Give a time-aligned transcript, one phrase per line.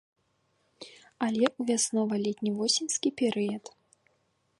[1.25, 3.63] Але ў вяснова-летні-восеньскі перыяд.